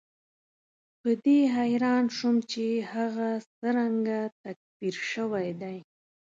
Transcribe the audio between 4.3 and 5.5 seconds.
تکفیر شوی